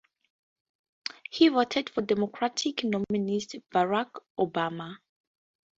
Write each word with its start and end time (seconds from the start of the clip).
He 1.29 1.47
voted 1.49 1.87
for 1.91 2.01
Democratic 2.01 2.83
nominee 2.85 3.45
Barack 3.71 4.09
Obama. 4.35 4.97